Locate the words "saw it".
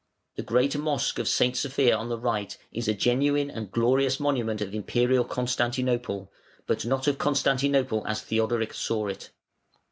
8.73-9.29